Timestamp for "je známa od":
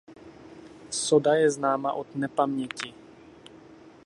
1.35-2.15